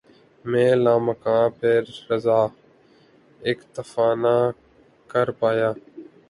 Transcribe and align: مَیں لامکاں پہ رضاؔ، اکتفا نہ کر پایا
مَیں 0.49 0.73
لامکاں 0.83 1.45
پہ 1.57 1.71
رضاؔ، 2.09 2.41
اکتفا 3.49 4.07
نہ 4.21 4.35
کر 5.11 5.27
پایا 5.39 5.69